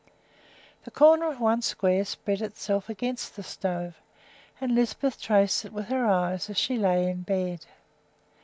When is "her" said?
5.89-6.07